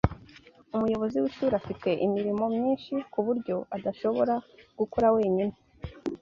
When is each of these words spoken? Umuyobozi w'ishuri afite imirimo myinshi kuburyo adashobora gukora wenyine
Umuyobozi 0.75 1.17
w'ishuri 1.23 1.53
afite 1.61 1.89
imirimo 2.05 2.45
myinshi 2.57 2.93
kuburyo 3.11 3.55
adashobora 3.75 4.35
gukora 4.79 5.07
wenyine 5.15 5.55